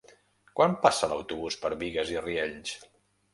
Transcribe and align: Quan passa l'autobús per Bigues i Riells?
Quan 0.59 0.71
passa 0.85 1.09
l'autobús 1.11 1.59
per 1.67 1.71
Bigues 1.83 2.15
i 2.15 2.19
Riells? 2.25 2.75